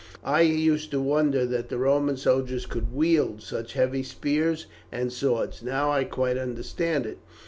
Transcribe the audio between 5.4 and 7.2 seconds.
Now I quite understand it.